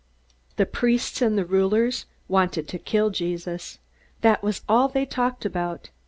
[0.55, 3.77] The priests and the rulers wanted to kill Jesus.
[4.21, 5.91] That was all they talked about.